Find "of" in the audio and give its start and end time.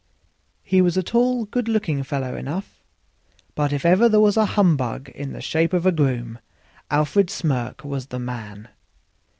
5.73-5.85